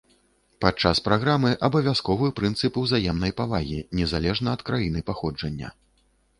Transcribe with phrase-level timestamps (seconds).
[0.63, 5.75] Падчас праграмы абавязковы прынцып узаемнай павагі, незалежна ад краіны паходжання.